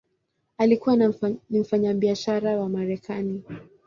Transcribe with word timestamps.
Alikuwa 0.57 0.95
ni 1.49 1.59
mfanyabiashara 1.59 2.57
wa 2.57 2.69
Marekani. 2.69 3.43